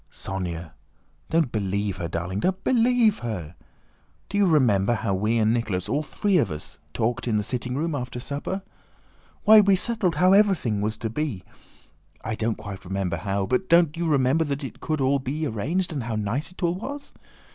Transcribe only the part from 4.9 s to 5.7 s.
how we and